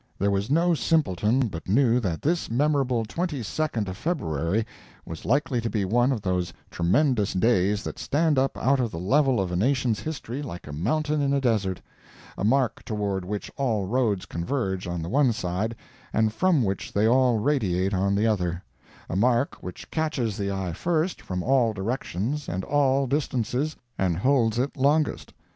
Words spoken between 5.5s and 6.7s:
to be one of those